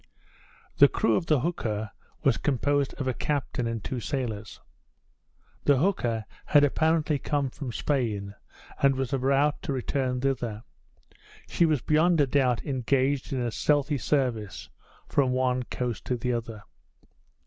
[0.77, 1.91] The crew of the hooker
[2.23, 4.59] was composed of a captain and two sailors.
[5.65, 8.33] The hooker had apparently come from Spain,
[8.81, 10.63] and was about to return thither.
[11.47, 14.69] She was beyond a doubt engaged in a stealthy service
[15.07, 16.63] from one coast to the other.